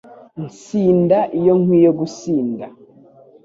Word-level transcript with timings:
Nsinda 0.45 1.17
iyo 1.39 1.53
nkwiye 1.61 1.89
gusinda 1.99 2.65